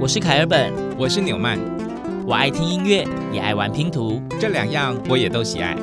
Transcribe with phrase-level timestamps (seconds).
[0.00, 1.58] 我是凯尔本，我是纽曼，
[2.24, 5.74] 我爱听音乐，也爱玩拼图，这两样我也都喜爱。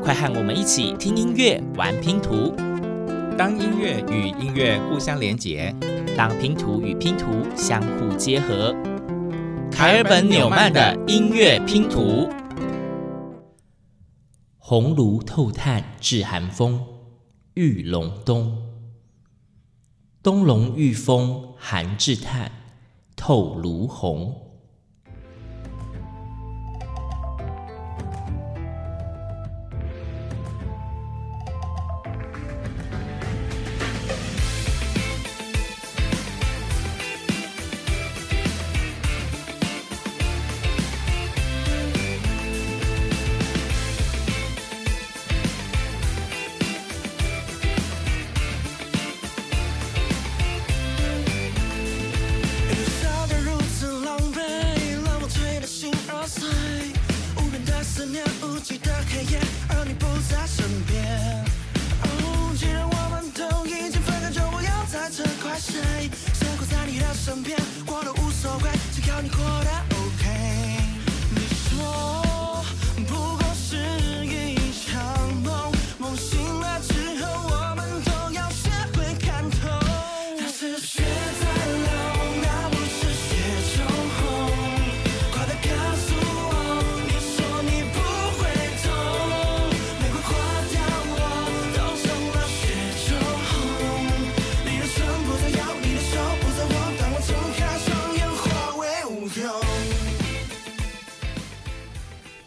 [0.00, 2.54] 快和我们一起听音乐，玩拼图。
[3.36, 5.74] 当音乐与音乐互相连结，
[6.16, 7.26] 当拼图与拼图
[7.56, 8.72] 相互结合。
[9.68, 12.28] 凯尔本纽曼的音乐拼图。
[14.58, 16.86] 红炉透炭炙寒风，
[17.54, 18.56] 玉龙冬。
[20.22, 22.52] 冬笼御风寒炙炭。
[23.20, 24.49] 透炉红。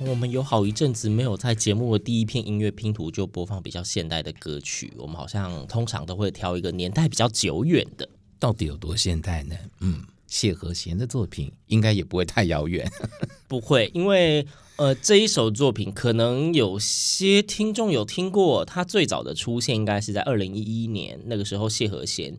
[0.05, 8.07] 我们有好一阵子没有在节目的第一片音乐拼图就播放比较现代的歌曲，我们好像通常都会挑一个年代比较久远的。
[8.37, 9.55] 到底有多现代呢？
[9.79, 12.89] 嗯，谢和弦的作品应该也不会太遥远。
[13.47, 22.37] 不会，因为呃这一首作品可能有些听众有听过，它最早的出现应该是在二零一一年，那个时候谢和弦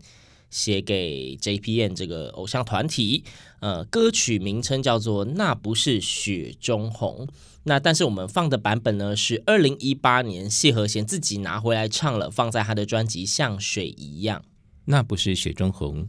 [0.54, 3.24] 写给 JPN 这个偶像团体，
[3.58, 7.26] 呃，歌曲名称叫做《那不是雪中红》。
[7.64, 14.40] 那但是我们放的版本呢，是二零一八年谢和弦自己拿回来唱了，放在他的专辑《像水一样》。
[14.84, 16.08] 那不是雪中红，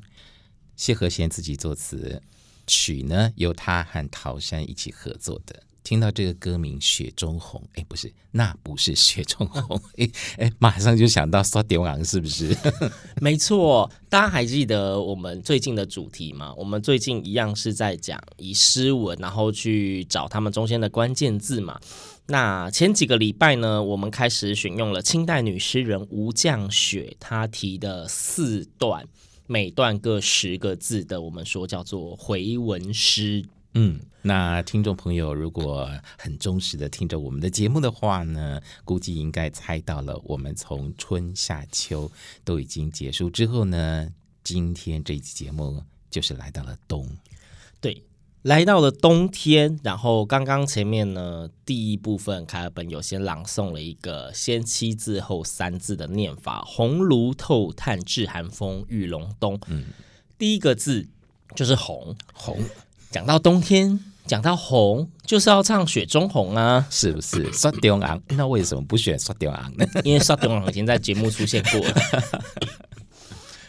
[0.75, 2.22] 谢和弦自己作词，
[2.67, 5.63] 曲呢由他和陶山一起合作的。
[5.85, 12.57] 听到这个歌名《雪中红》，哎，不是，那不是雪中红， 哎哎，马上就想到刷点王，是不是？
[13.22, 16.51] 没错，大家还记得我们最近的主题吗？
[16.57, 21.79] 我们最近一样是在讲以诗文，然后去找他们中间的关键字嘛。
[22.25, 29.06] 那前几个礼拜呢，我们开始选用了清代女诗人吴绛雪，她提的四段，
[29.45, 33.45] 每段各十个字的，我们说叫做回文诗。
[33.78, 42.09] 嗯，那听众朋友如果很忠实的听着我们的节目的话呢，估计应该猜到了，我们从春夏秋
[42.46, 44.09] 都已经结束之后呢，
[44.46, 47.06] 今天这一期节目就是来到了冬，
[47.81, 48.02] 对，
[48.44, 49.78] 来到了冬天。
[49.84, 59.59] 然后刚刚前面呢，第一部分凯尔本有先朗诵了一个先七字后三字的念法：红炉透炭炙寒风，玉龙冬。
[59.68, 59.88] 嗯，
[60.38, 61.09] 第一个字
[61.57, 62.57] 就是红红。
[63.15, 67.49] 讲到冬天，讲到红，就是要唱《雪中红》啊，是不是？
[67.53, 69.87] 刷中昂，那为什么不选刷中昂呢？
[70.03, 71.95] 因为刷中昂已经在节目出现过了，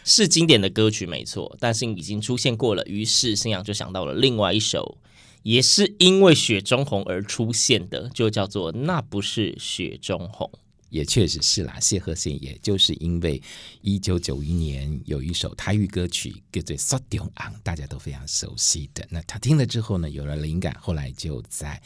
[0.03, 2.83] 是经典的歌曲没错，但是已经出现过了。
[2.87, 4.97] 于是新阳就想到了另外一首，
[5.43, 10.51] 也是因为《雪中红》而出现的，就叫做《那不是雪中红》。
[10.89, 13.41] 也确实是啦，谢和弦也就是因为
[13.81, 19.05] 一九九一年有一首台语歌曲叫做《刷中昂》，大家都非常熟悉的。
[19.09, 21.81] 那他听了之后呢，有了灵感，后来就在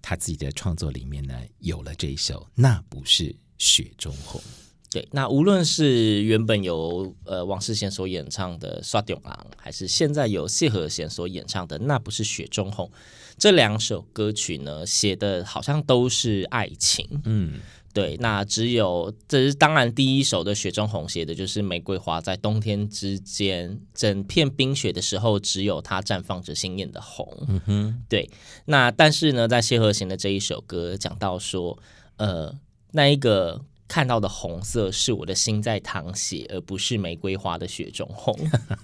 [0.00, 4.40] 他自己的创作里面呢，有了这一首《那不是雪中红》。
[4.88, 12.86] 对，那无论是原本由呃王世贤所演唱的《刷中昂》，还是现在由谢和弦所演唱的《那不是雪中红》，
[13.36, 17.20] 这两首歌曲呢，写的好像都是爱情。
[17.24, 17.60] 嗯。
[17.96, 27.26] 对，那只有这是当然，第一首的《雪中红》写的就是玫瑰花在冬天之间，整片冰雪的时候，只有它绽放着鲜艳的红。
[27.48, 28.28] 嗯哼，对。
[28.66, 31.78] 那但是呢，在谢和弦的这一首歌讲到说，
[32.18, 32.54] 呃，
[32.92, 38.38] 那一个看到的红色是我的心在淌血，而不是玫瑰花的雪中红。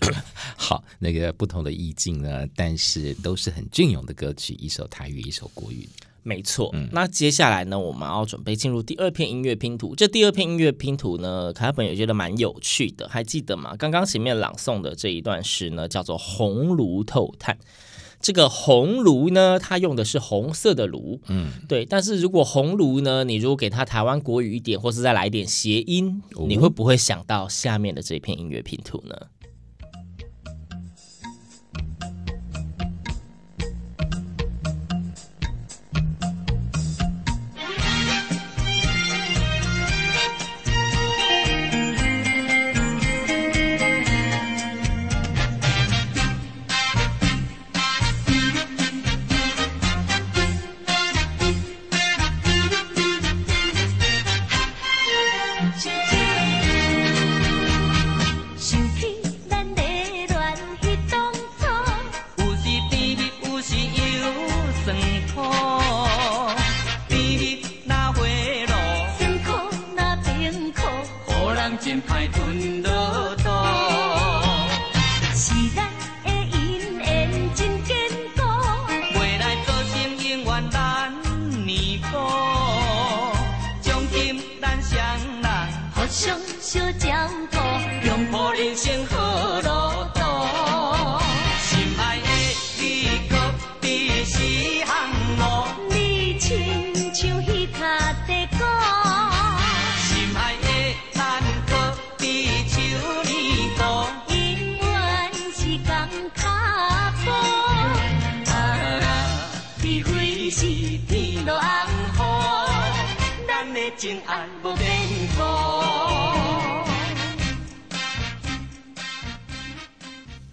[0.56, 5.86] 好，那个不同的意境呢，但是都是很隽永的歌曲，一首台语，一首国语。
[6.22, 9.94] 没错，嗯、那接下来呢，我们要准备进入第二篇音乐拼图。
[9.94, 13.74] 这第二篇音乐拼图呢，凯本也觉得蛮有趣的，还记得吗？
[13.76, 17.56] 刚刚前面朗诵的这一段诗呢，叫做《红炉透炭》。
[18.20, 21.84] 这个红炉呢，它用的是红色的炉，嗯，对。
[21.84, 29.16] 但是如果红炉呢，你如果给它台湾国语一点，或是再来一点谐音，哦、你会不会想到下面的这篇音乐拼图呢？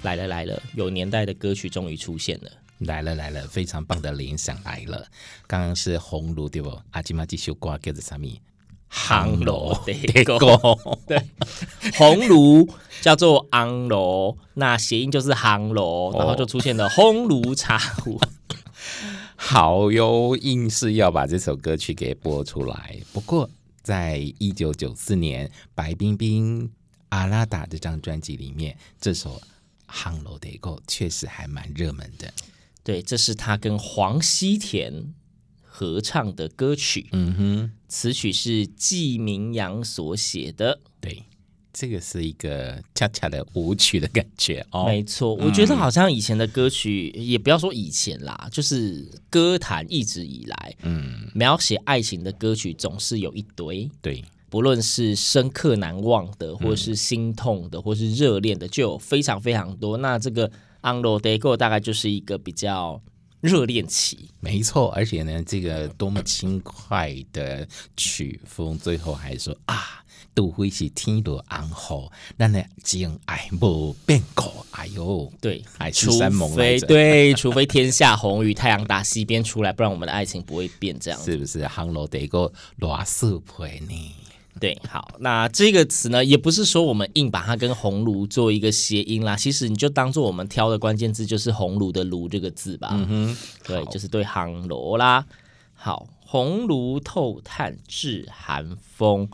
[0.03, 2.51] 来了来了，有年代的歌曲终于出现了。
[2.77, 5.03] 来了来了，非常棒的联想来了。
[5.47, 6.79] 刚刚是红炉对不？
[6.91, 8.27] 阿基玛这首歌叫做什么？
[8.91, 10.37] 烘炉地沟。
[11.07, 11.19] 对，
[11.95, 12.69] 红炉
[13.01, 18.21] 叫做昂炉，那谐音就是烘炉，然后就出现了烘炉茶壶。
[19.41, 22.99] 好哟，硬是要把这首歌曲给播出来。
[23.13, 23.49] 不过，
[23.81, 26.69] 在一九九四年白冰冰
[27.07, 29.41] 阿拉达这张专辑里面，这首。
[29.91, 32.31] 烘炉地沟确实还蛮热门的，
[32.83, 35.15] 对，这是他跟黄西田
[35.63, 40.88] 合唱的歌曲，嗯哼，词曲是纪明阳所写的，对，
[41.71, 54.23] 这个是一个恰恰的舞曲的感觉哦，没错，我觉得好像以前的歌曲，嗯、也不要说以前啦，就是歌坛一直以来，嗯，描写爱情的歌曲总是有一堆，对。
[54.51, 59.95] 不论是深刻难忘的，或是心痛的，嗯、或是热恋的，就有非常非常多。
[59.97, 60.49] 那这个
[60.81, 62.99] 《烘炉地沟》大概就是一个比较
[63.41, 64.89] 热恋期，没错。
[64.93, 70.03] 而且呢，这个多么轻快的曲风，最后还说啊，
[70.35, 71.43] 除非是天落
[71.73, 74.65] 红雨，咱的情爱无变过。
[74.71, 81.19] 哎呦，对，海誓山盟，除非对，除非天下红雨，太阳打西边出来，不然我们的爱情不会变这样。
[81.21, 81.63] 是不是？
[81.63, 82.49] 烘炉地沟
[82.79, 84.15] 偌适配呢？
[84.61, 89.35] 对，好，那这个词呢，也不是说我们硬把它跟红炉做一个谐音啦。
[89.35, 92.89] 其实你就当做我们挑的关键字就是红炉的炉这个字吧。
[92.93, 95.25] 嗯哼，对，就是对烘炉啦。
[95.73, 99.29] 好，红炉透炭致寒风。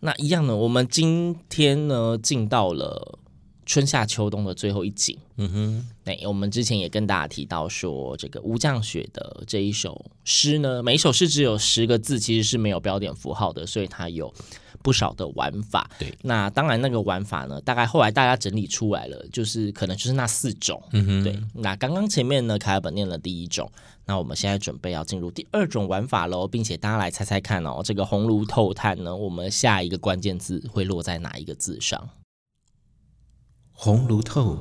[0.00, 3.18] 那一样的，我们今天呢进到了。
[3.66, 14.32] 春夏秋冬的最后一景，嗯哼，那我们之前也跟大家提到说，这个吴降雪的这一首诗呢，每一首诗只有十个字，其实是没有标点符号的，所以它有
[14.82, 15.90] 不少的玩法。
[15.98, 20.80] 对，那当然那个玩法呢，大概后来大家整理出来了，就是可能就是那四种。
[20.92, 21.36] 嗯哼，对。
[21.52, 23.68] 那刚刚前面呢，凯尔本念了第一种，
[24.04, 32.08] 那我们现在准备要进入第二种玩法喽，并且大家来猜猜看哦，这个红炉透炭呢，我们下一个关键字会落在哪一个字上？
[33.78, 34.56] 红炉透，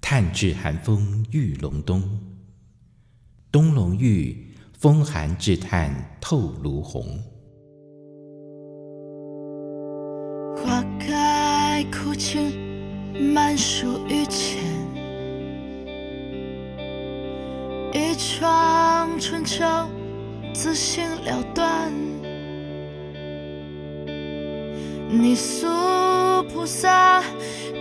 [0.00, 2.02] 炭致寒风玉龙冬。
[3.52, 7.04] 冬龙玉，风寒致炭透炉红。
[10.56, 12.58] 花开哭泣，
[13.32, 14.60] 满树雨前。
[17.94, 19.64] 一窗春秋，
[20.52, 21.92] 自行了断。
[25.10, 25.68] 你素
[26.42, 27.22] 菩萨。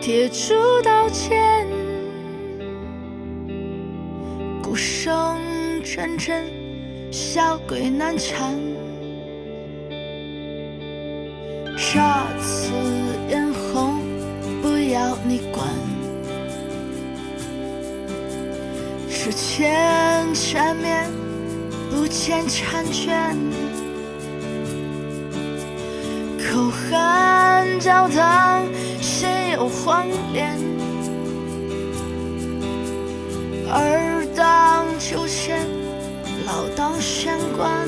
[0.02, 1.68] 铁柱刀剑，
[4.64, 5.38] 鼓声
[5.84, 6.46] 阵阵，
[7.12, 8.54] 小鬼难缠。
[11.78, 12.00] 姹
[12.40, 12.72] 紫
[13.30, 14.00] 嫣红，
[14.62, 15.68] 不要你管。
[19.10, 21.10] 世间缠绵，
[21.90, 23.36] 不欠婵娟，
[26.38, 27.27] 口含
[27.80, 28.64] 教堂，
[29.02, 30.58] 谁有黄脸？
[33.70, 35.66] 儿荡秋千，
[36.46, 37.88] 老当玄关。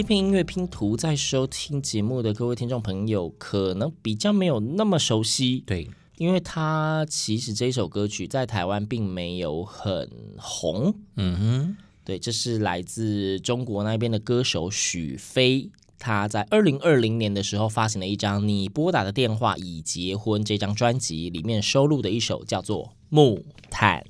[0.00, 5.62] 这一篇音乐拼图，在收听节目的各位听众朋友，可能比较没有那么熟悉。
[5.66, 10.94] 对，因为它其实这一首歌曲在台湾并没有很红。
[11.16, 24.02] 嗯哼，对，这是来自中国那边的歌手许飞，他在二零二零年的时候发行了一张《你拨打的电话已结婚》这张专辑，里面收录的一首叫做《木炭》。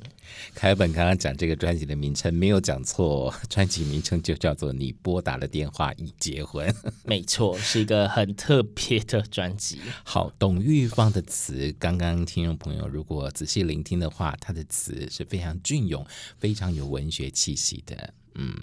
[0.54, 6.68] 楷尔本刚刚讲这个专辑的名称没有讲错，专辑名称就叫做《你拨打的电话已结婚》。
[7.04, 9.80] 没错，是一个很特别的专辑。
[10.04, 16.04] 好，董玉芳的词，刚刚听众朋友如果仔细聆听的话，她的词是非常隽永、
[16.38, 18.12] 非常有文学气息的。
[18.34, 18.54] 嗯，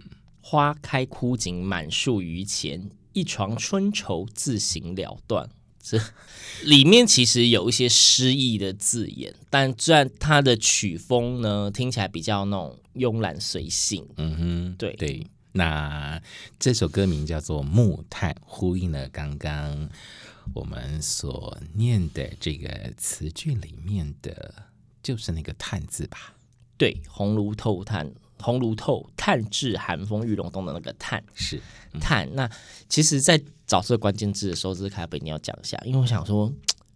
[0.42, 5.50] 花开枯井满树榆钱，一床春愁自行了断。
[5.90, 6.02] 这
[6.66, 15.26] 里面其实有一些诗意的字眼，但虽然它的曲风呢听起来比较那种慵懒随性，嗯哼，对对。
[15.54, 16.22] 那
[16.60, 19.90] 这首歌名叫做《木炭》，呼应了刚刚
[20.54, 24.54] 我们所念的这个词句里面的，
[25.02, 26.36] 就是那个“炭”字吧？
[26.78, 28.12] 对，红炉透炭。
[28.42, 31.62] 红炉透，炭炙寒风玉龙洞的那个炭是、
[31.94, 32.28] 嗯、炭。
[32.34, 32.50] 那
[32.88, 36.52] 其实，在找这个关键字的时候，这是楷尔本你要讲一下，因为我想说，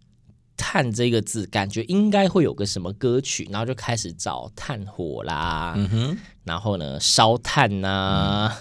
[0.56, 8.58] 炭这个字感觉应该会有个什么歌曲，然后就开始找炭火啦，嗯哼，然后呢烧炭呐、啊，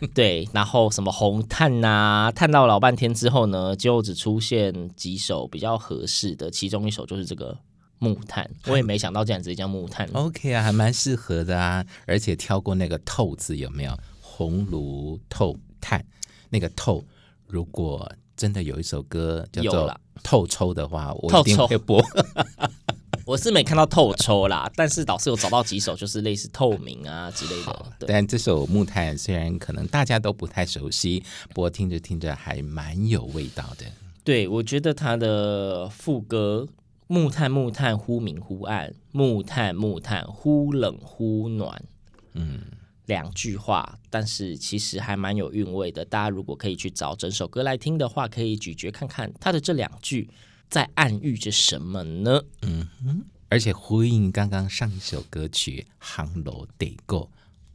[0.00, 7.58] 嗯、 对，然后什么红炭呐、啊，炭到老半天之后呢，就只出现几首比较合适的，其中一首就是这个。
[8.02, 10.08] 木炭，我也没想到这样直接叫木炭。
[10.12, 13.96] OK 啊，还蛮适合的啊，而且跳过那个“透”字有没有？
[14.20, 16.04] 红炉透炭，
[16.50, 17.04] 那个“透”，
[17.46, 19.88] 如果真的有一首歌叫做
[20.24, 22.04] 《透抽》的话，我一定会播。
[23.24, 27.86] 我是没看到透抽啦，但是老师有找到几首，就是类似透明啊之类的。
[28.08, 31.22] 但这首木炭虽然可能大家都不太熟悉，
[31.54, 33.86] 不过听着听着还蛮有味道的。
[34.24, 36.66] 对，我觉得他的副歌。
[37.06, 41.84] 木炭木炭忽明忽暗，木炭木炭忽冷忽暖。
[42.34, 42.62] 嗯，
[43.06, 46.04] 两句话，但是其实还蛮有韵味的。
[46.04, 50.30] 大家如果可以去找整首歌来听的话，可以咀嚼看看它的这两句
[50.70, 52.42] 在暗喻着什么呢？
[52.62, 57.30] 嗯哼，而且呼应刚刚上一首歌曲《烘炉地沟》，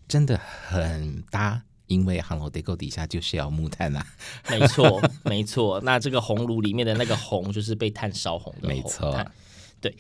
[0.07, 1.63] 真的很搭。
[1.87, 4.05] 因为烘炉地沟底下就是要木炭呐、啊，
[4.49, 5.81] 没错没错。
[5.81, 8.69] 那这个红炉里面的那个红，就是被炭烧红的 红。
[8.69, 9.25] 没错，
[9.81, 9.95] 对。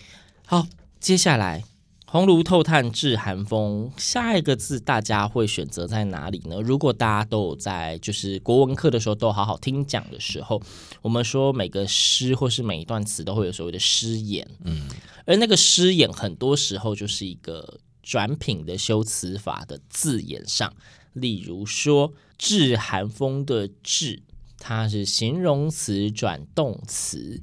[0.45, 0.67] 好，
[0.99, 1.63] 接下来
[2.05, 6.61] 红炉透炭炙寒风，下一个字大家会选择在哪里呢？
[6.61, 10.61] 如果大家都有在就是国文课的时候都好好听讲的时候，
[11.01, 14.87] 我们说每个诗或是每一段词都会有所谓的诗眼，嗯，
[15.25, 20.73] 而那个诗眼很多时候就是一个转品的修辞法的字眼上。
[21.19, 24.21] 例如说“炙寒风”的“炙”，
[24.59, 27.41] 它是形容词转动词，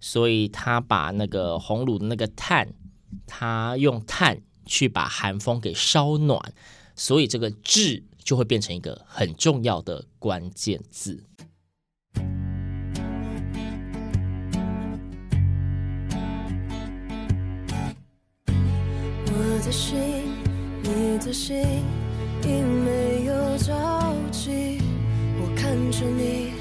[0.00, 2.72] 所以他把那个红炉的那个炭，
[3.26, 6.40] 他用炭去把寒风给烧暖，
[6.94, 11.24] 所以这个“炙”就会变成一个很重要的关键字。
[19.30, 19.96] 我的心，
[20.82, 22.07] 你的心。
[22.48, 23.74] 已没有交
[24.30, 24.80] 集，
[25.38, 26.54] 我看着你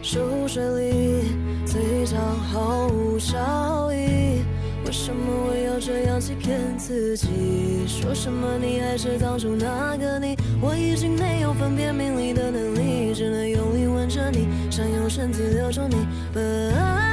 [0.00, 1.24] 手水里，
[1.66, 4.42] 嘴角毫无笑意。
[4.86, 7.86] 为什么我要这样欺骗自己？
[7.86, 10.34] 说什么你还是当初那个你？
[10.62, 15.96] 我已经没有分辨名利的能力，只能用力吻着你，想用身体留住你。
[16.34, 17.03] But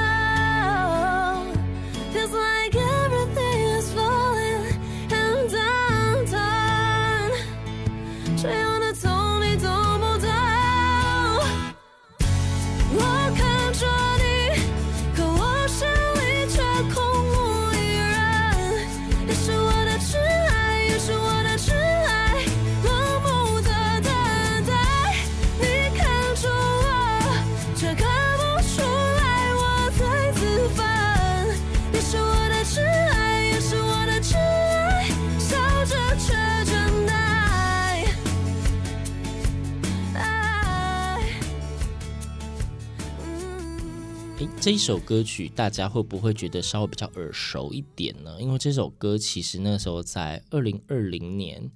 [44.62, 48.40] 这一首歌曲大家会不会觉得稍微比较耳熟一点呢？
[48.40, 51.72] 因为这首歌其实那时候在二零二零年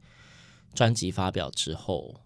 [0.75, 2.21] 专辑发表之后，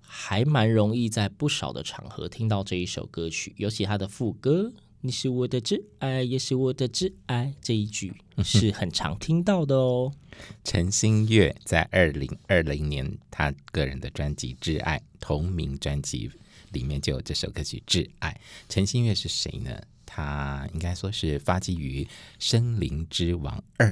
[0.00, 4.72] 还蛮容易在不少的场合听到这一首歌曲，尤其它的副歌。
[5.00, 7.52] 你是我的挚爱，也是我的挚爱。
[7.60, 10.12] 这一句是很常听到的哦。
[10.62, 16.30] 陈星月在二零二零年他个人的专辑《挚爱》同名专辑
[16.70, 18.30] 里面就有这首歌曲《挚爱》。
[18.68, 19.76] 陈星月是谁呢？
[20.14, 22.04] 他应该说是发迹于
[22.38, 23.88] 《森林之王二》，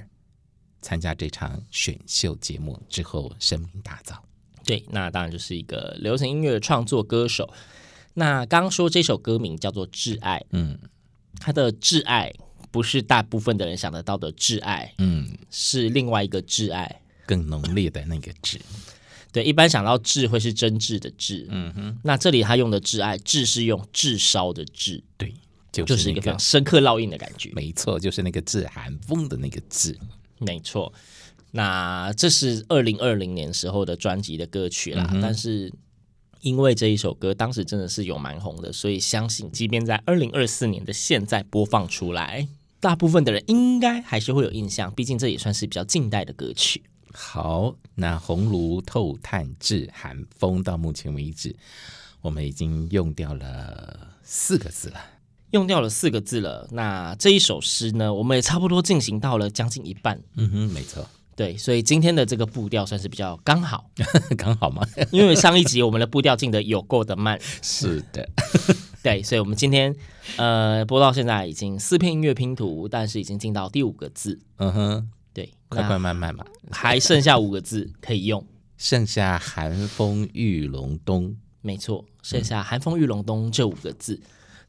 [0.81, 4.17] 参加这场选秀节目之后声名大噪。
[4.65, 7.53] 对，那当然就是一个流行音乐的创作歌手。
[8.15, 10.79] 那刚刚说这首歌名叫做《挚爱》，嗯。
[11.41, 12.33] 他的挚爱
[12.71, 18.61] 不是大部分的人想得到的挚爱，嗯，是另外一个挚爱，更浓烈的那个挚。
[19.33, 21.99] 对，一般想到挚会是真挚的挚，嗯哼。
[22.05, 25.35] 那这里他用的挚爱，挚是用炙烧的炙，对，
[25.73, 27.51] 就是，就是一个非常深刻烙印的感觉。
[27.55, 29.99] 没错，就是那个致寒风的那个字。
[30.39, 30.93] 没错，
[31.51, 35.73] 那这是二零二零年时候的专辑的歌曲啦，嗯、但是。
[36.41, 42.49] 因为这一首歌当时真的是有蛮红的，所以相信即便在二零二四年的现在播放出来，
[42.81, 44.93] 大部分的人应该还是会有印象。
[44.93, 46.83] 毕竟这也算是比较近代的歌曲。
[47.13, 51.55] 好，那红炉透炭致寒风到目前为止，
[52.23, 55.01] 我们已经用掉了四个字了，
[55.53, 56.69] 用掉了四个字了。
[56.73, 60.21] 那这一首诗呢，我们也差不多进行到了将近一半。
[60.35, 61.09] 嗯哼，没错。
[61.35, 63.91] 对，所以今天的这个步调算是比较刚好，
[64.37, 64.87] 刚好吗？
[65.11, 67.41] 因为上一集我们的步调进的有够的慢。
[67.63, 68.29] 是的，
[69.03, 69.97] 对，所以我们今天
[70.37, 74.39] 呃播到现在已经四片音乐拼图，但是已经进到第五个字。
[74.59, 81.35] 嗯哼，对，快快慢慢嘛，还剩下五个字可以用，剩下寒风玉龙冬。
[81.63, 84.15] 没错，剩下寒风玉龙冬这五个字。
[84.15, 84.23] 嗯、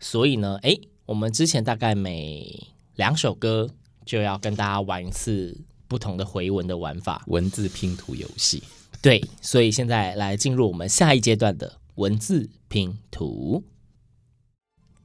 [0.03, 3.69] 所以呢，哎，我们之前大概每两首歌
[4.05, 5.57] 就要跟大家玩一次。
[5.85, 8.63] 不同的回文的玩法，文字拼图游戏。
[8.99, 13.63] 对，所以现在来进入我们下一阶段的文字拼图。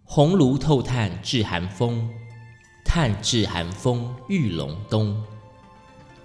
[0.02, 2.08] 红炉透炭炙寒风，
[2.86, 5.22] 炭炙寒风玉龙冬。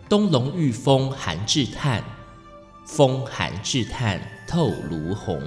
[0.08, 2.02] 冬龙遇风寒炙炭，
[2.86, 5.42] 风寒炙炭透炉红。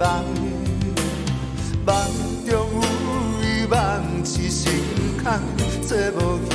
[0.00, 0.24] 梦，
[1.84, 1.94] 梦
[2.48, 2.56] 中有
[3.42, 4.72] 伊梦痴心
[5.22, 5.30] 空，
[5.86, 6.50] 找无彼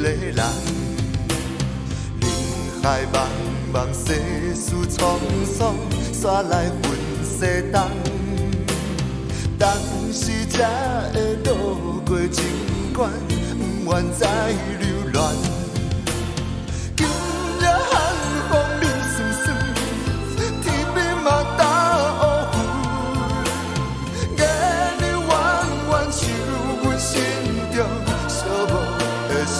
[0.00, 0.36] 个人。
[0.36, 2.22] 人
[2.80, 3.16] 海茫
[3.72, 5.74] 茫，世事沧桑，
[6.12, 6.84] 煞来分
[7.24, 7.36] 西
[7.72, 7.82] 东。
[9.58, 9.72] 当
[10.12, 10.62] 时才
[11.12, 12.44] 会渡过情
[12.94, 13.10] 关，
[13.58, 15.10] 不愿再流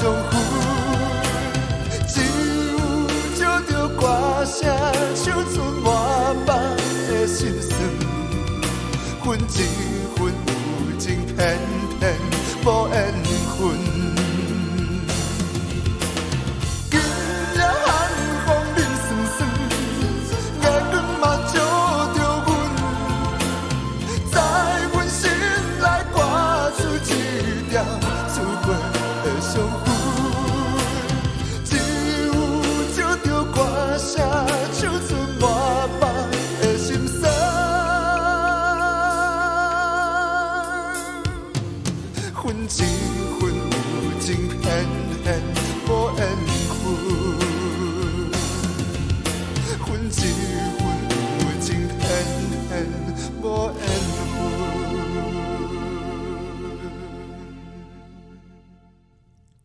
[0.04, 0.33] You.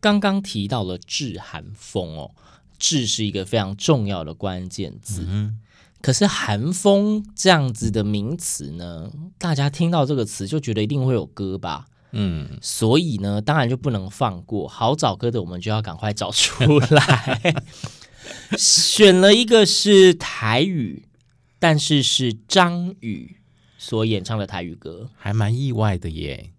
[0.00, 2.30] 刚刚提到了致寒风哦，
[2.78, 5.24] 致是一个非常重要的关键字。
[5.28, 5.60] 嗯，
[6.00, 11.86] 可是寒风这样子的名词呢，大家听到这个词就觉得一定会有歌吧？
[12.12, 17.54] 嗯，所以呢，当然就不能放过好找歌的，我们就要赶快找出来。
[18.58, 21.04] 选了一个是台语，
[21.58, 23.36] 但是是张宇
[23.78, 26.50] 所演唱的台语歌，还蛮意外的耶。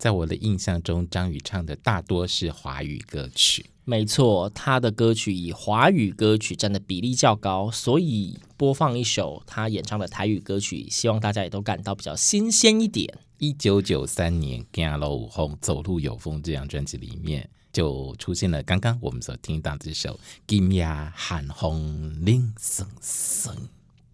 [0.00, 3.66] 在我的印象中，张宇唱的大多是华语歌曲。
[3.84, 13.12] 没错，他的歌曲以华语歌曲占的比例较高，所以播放一首他演唱的台语歌曲，希望大家也都感到比较新鲜一点。
[13.36, 20.14] 一九九三年《行路有风，走路有风》这张专辑里面，就出现了刚刚我们所听到这首
[20.46, 23.54] 《今夜寒风冷森森》。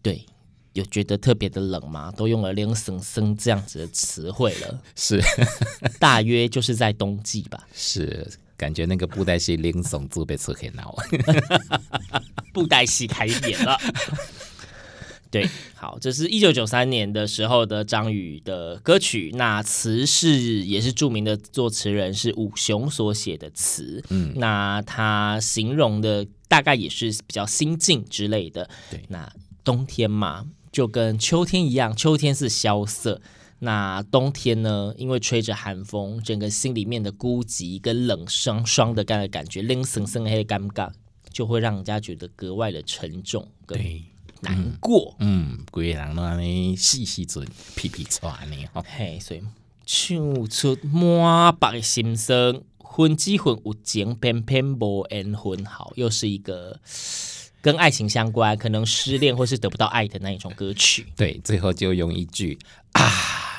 [0.02, 0.26] 对。
[0.76, 2.12] 有觉得特别的冷吗？
[2.16, 5.18] 都用了“冷森森”这样子的词汇了，是，
[5.98, 7.66] 大约就是在冬季吧。
[7.74, 10.94] 是，感觉那个布袋戏冷森就被吃黑脑，
[12.52, 13.78] 布袋戏开演了。
[15.30, 28.68] 对，好，这是一九九三年的时候的张宇的歌曲，那词是也是著名的作词人是武雄所写的词，嗯，那他形容的大概也是比较心境之类的。
[28.90, 29.32] 对，那
[29.64, 30.44] 冬天嘛。
[30.76, 33.22] 就跟秋天一样，秋天是萧瑟，
[33.60, 34.92] 那冬天呢？
[34.98, 40.90] 因为吹着寒风，整个心里面的孤寂跟冷霜霜的感感觉，冷森森黑尴尬，
[41.32, 43.80] 就会让人家觉得格外的沉重跟
[44.42, 45.16] 难过。
[45.18, 49.42] 嗯，鬼人那里细细嘴皮皮喘呢，嘿，所以
[49.86, 52.62] 唱出满白的心声，
[52.94, 56.78] 分只分有情，偏偏无缘分，好，又是一个。
[57.66, 61.04] 跟爱情相关，可能失恋或是得不到爱的那一种歌曲。
[61.16, 62.56] 对，最后就用一句
[62.92, 63.02] 啊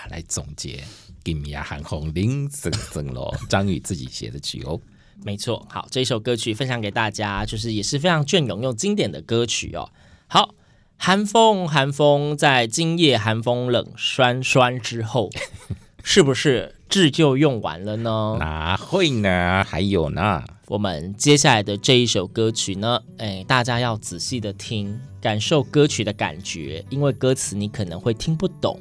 [0.10, 0.82] 来总结：
[1.26, 3.36] 今夜寒风冷森森咯。
[3.52, 4.80] 张宇自己写的曲哦，
[5.26, 5.68] 没错。
[5.70, 9.92] 好，这一首歌曲分享给大家，就是也是非常隽永又经典的歌曲哦。
[10.28, 10.56] 好，
[10.96, 15.30] 寒风寒风，在今夜寒风冷酸酸之后，
[16.02, 18.38] 是不是字就用完了呢？
[18.40, 19.64] 哪会呢？
[19.68, 20.44] 还有呢。
[20.68, 28.80] 我们接下来的这一首歌曲呢，哎，大家要仔细的听，感受歌曲的感觉，因为歌词你可能会听不懂。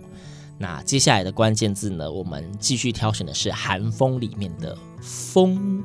[0.58, 5.84] 那接下来的关键字呢，我们继续挑选的是《寒风》里面的“风”。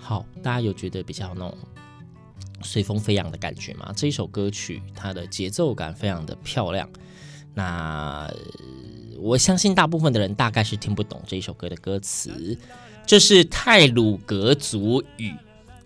[0.00, 1.58] 好，大家有觉得比较那种
[2.76, 3.90] 随风飞扬的感觉嘛？
[3.96, 6.86] 这一首歌曲它的节奏感非常的漂亮，
[7.54, 8.30] 那。
[9.18, 12.58] 我相信大部分的人大概是听不懂这一首歌的歌词，
[13.06, 15.32] 这是泰鲁格族语，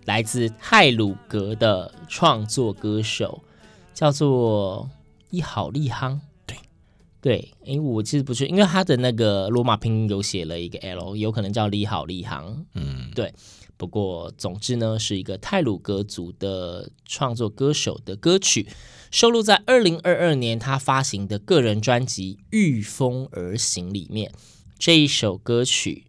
[0.05, 3.40] 来自泰鲁格的创作歌手，
[3.94, 4.90] 叫做
[5.31, 6.18] 伊好利夯。
[6.44, 6.57] 对
[7.20, 12.64] 对，因为我其实不是，因为他的那个罗马拼音有写了一个 L，有可能叫利好利夯。
[12.74, 13.33] 嗯，对。
[13.81, 18.69] 不过总之呢，是一个泰鲁格族的创作歌手的歌曲。
[19.11, 24.31] 收录在二零二二年他发行的个人专辑《御风而行》里面，
[24.79, 26.05] 这一首歌曲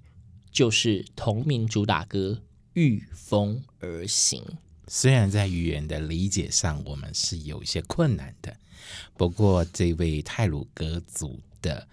[0.51, 2.41] 就是同名主打歌
[2.73, 4.43] 《御风而行》。
[4.89, 8.53] 虽然在语言的理解上我们是有一些困难的，
[9.15, 11.87] 不过这位泰鲁格族的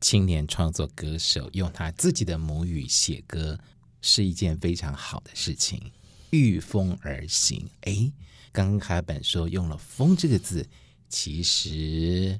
[0.00, 3.56] 青年创作歌手用他自己的母语写歌
[4.02, 5.78] 是一件非常好的事情。
[6.30, 7.58] 《御风而行》，
[7.90, 8.12] 哎。
[8.54, 10.68] 刚刚海本说用了“风”这个字，
[11.08, 12.38] 其实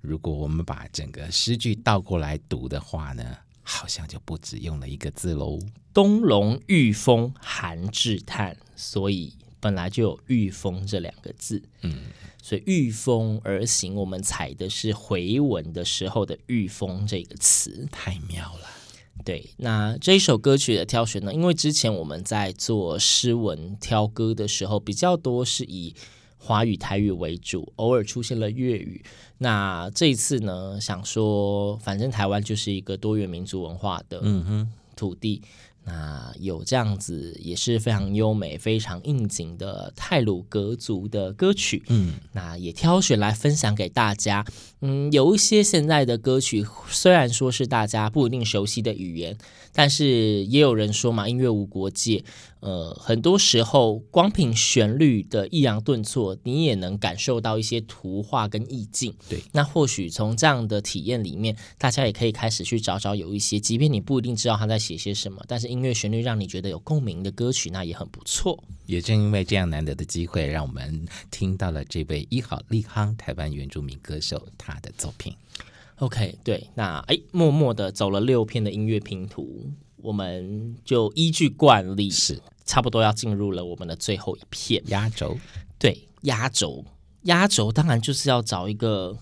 [0.00, 5.60] 如果我们把整个诗句倒过来读的话呢，好像就不止用了一个字喽。
[5.94, 11.62] 东龙御风寒至叹，所以本来就有“御风”这两个字。
[11.82, 12.06] 嗯，
[12.42, 18.68] 所以“御风而行”，我们采的是回文的时候的“御风”这个词，太妙了。
[19.24, 25.94] 对，那这一首歌曲的挑选呢，因为之前我们在做诗文挑歌的时候，比较多是以
[26.38, 29.04] 华语、台语为主，偶尔出现了粤语。
[29.38, 34.22] 那这一次呢，想说，反正台湾就是一个多元民族文化的
[34.94, 35.42] 土地，
[35.88, 44.44] 那有这样子也是非常优美、非常应景的泰鲁格族的歌曲，嗯，那也挑选来分享给大家。
[44.80, 49.38] 嗯，有一些现在的歌曲虽然说是大家不一定熟悉的语言，
[49.72, 52.24] 但是也有人说嘛，音乐无国界。
[52.60, 59.14] 呃，很多时候光凭旋律的抑扬顿挫，你也能感受到一些图画跟意境。
[59.28, 68.62] 对，那或许从这样的体验里面，大家也可以开始去找找有一些，即便你不一定知道他在写些什么，但是音乐旋律让你觉得有共鸣的歌曲，那也很不错。
[68.86, 75.34] 也正因为这样难得的机会，让我们听到了这位伊好利康台湾原住民歌手他的作品。
[75.96, 82.40] OK，对，那哎，默默的走了六片的音乐拼图，我们就依据惯例是。
[82.64, 85.38] 差不多要进入了我们的最后一片压轴，
[85.78, 86.84] 对，压轴，
[87.22, 89.16] 压轴当然就是要找一个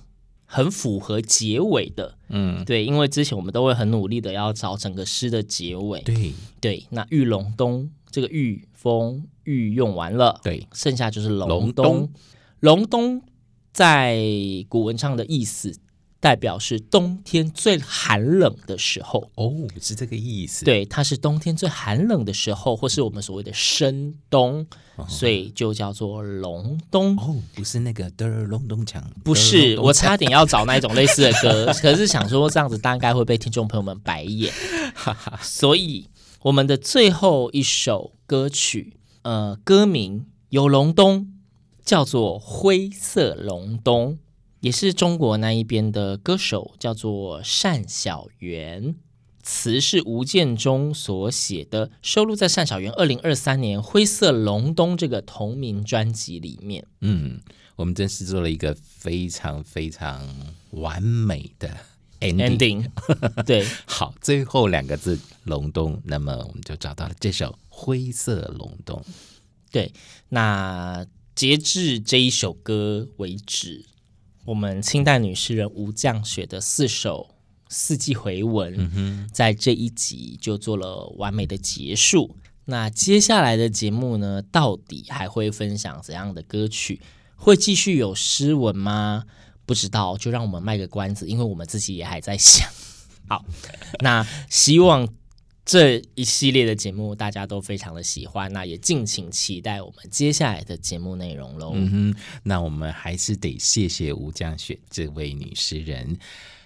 [0.54, 6.32] 很符合结尾的，嗯，对，因为之前我们都会很努力的要找整个诗的结尾，对。
[6.60, 12.08] 对，那玉龙冬这个玉风玉用完了，对，剩下就是龙冬，
[12.60, 13.20] 龙冬。
[13.72, 14.16] 在
[14.68, 15.76] 古文上的意思。
[16.24, 20.64] 代表是冬天最寒冷的时候哦，是这个意思。
[20.64, 27.14] 对，它是冬天最寒冷的时候，或是我们所谓的深冬，哦、所以就叫做隆冬。
[27.18, 34.50] 哦，不是那个的隆冬锵，不是，我差点要找那种类似的歌， 可是想说这样子大概会被听众朋友们白眼，
[35.42, 36.08] 所以
[36.44, 41.30] 我们的最后一首歌曲，呃，歌名有隆冬，
[41.84, 44.12] 叫做《灰色隆冬》。
[44.64, 48.94] 也是中国那一边的歌手，叫做单小元，
[49.42, 56.87] 词是吴建中所写的，收录在单小元二零二三年《灰色隆冬》这个同名专辑里面。
[57.03, 57.42] 嗯，
[57.77, 60.27] 我们真是做了一个非常非常
[60.70, 61.68] 完美的
[62.20, 62.88] ending。
[62.88, 68.98] Ending 对， 好，最后两个字“隆冬”，那么我们就找到了这首《灰色隆冬》。
[69.70, 69.92] 对，
[70.31, 73.85] 那截至这一首歌为止。
[74.44, 77.35] 我们清代女诗人吴绛雪的四首
[77.68, 82.37] 四季回文，嗯，在这一集就做了完美的结束。
[82.66, 87.00] 那接下来的节目呢，到底还会分享怎样的歌曲？
[87.37, 89.24] 会继续有诗文吗？
[89.66, 92.68] 不知道，就让我们卖个关子，因为我们自己也还在想。
[93.28, 93.44] 好，
[94.00, 95.09] 那希望。
[95.64, 101.72] 这一系列的节目大家都非常的喜欢，那也敬请期待我们接下来的节目内容喽。
[101.74, 106.18] 嗯哼，那我们还是得谢谢吴江雪这位女诗人，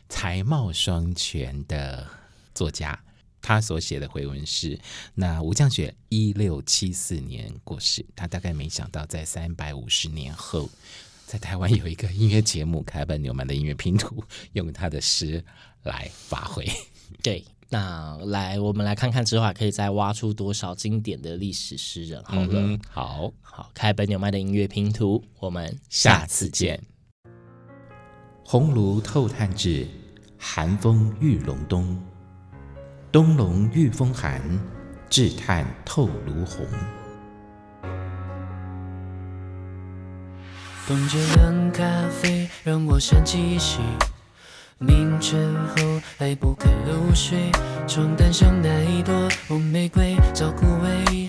[0.08, 2.04] 才貌双全的
[2.52, 2.98] 作家。
[3.40, 4.76] 她所写的回文是：
[5.14, 10.68] 那吴江雪一六七四年过世，她大概没想到在三百五十年后，
[11.24, 14.16] 在台湾有一个音乐节目《凯本纽曼的音乐拼图》，
[14.54, 15.44] 用她的诗
[15.84, 16.68] 来发挥。
[17.22, 17.44] 对。
[17.70, 22.22] 那来，我们来看看之后还可以再挖出多少经典的历史诗人。
[22.24, 26.82] 好了，嗯、好好，开本纽曼的音乐拼图，我们下次见。
[28.42, 29.86] 红炉透炭炙，
[30.38, 32.00] 寒风御隆冬。
[33.12, 34.40] 冬笼遇风寒，
[35.10, 36.66] 炙炭透炉红。
[40.86, 43.80] 冬至冷咖啡，让我想起昔。
[44.78, 47.50] 凌晨后来不肯入睡，
[47.88, 51.28] 床单上那一朵红玫瑰早枯萎，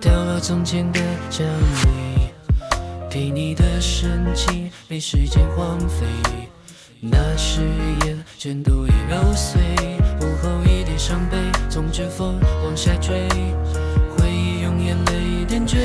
[0.00, 0.98] 掉落从前的
[1.30, 2.34] 香味，
[3.08, 6.04] 陪你的深情被时间荒废，
[7.00, 7.60] 那誓
[8.06, 9.60] 言全都已揉碎，
[10.20, 11.36] 午后一点伤悲，
[11.68, 13.28] 从指缝往下坠，
[14.18, 15.78] 回忆用眼泪点缀，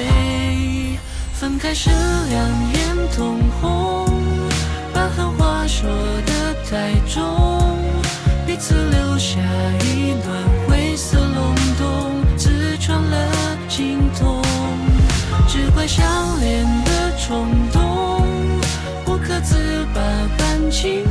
[1.33, 4.04] 分开时两眼通红，
[5.09, 5.89] 狠话说
[6.25, 6.33] 的。
[6.67, 7.77] 太重，
[8.45, 9.39] 彼此留下
[9.83, 10.35] 一段
[10.67, 13.29] 灰色隆冬，刺穿了
[13.69, 14.41] 心痛，
[15.47, 16.03] 只怪相
[16.39, 18.25] 恋的冲动，
[19.05, 20.01] 不可自拔
[20.37, 21.03] 般情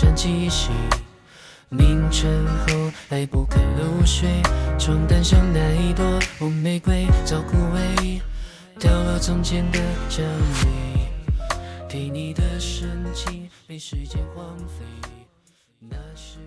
[0.00, 0.72] 晨起醒。
[1.68, 4.40] 凌晨后来不肯入睡，
[4.78, 8.18] 床单上那一朵红玫瑰早枯萎，
[8.78, 10.24] 掉落从前的香
[10.64, 14.86] 味，陪你的深情被时间荒废，
[15.78, 16.38] 那是。